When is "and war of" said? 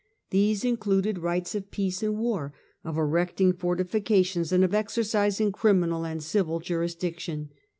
2.01-2.97